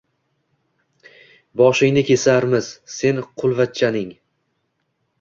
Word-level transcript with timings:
-Boshingni 1.05 2.05
kesarmiz 2.09 2.73
sen 2.97 3.23
qulvachchaning! 3.41 4.13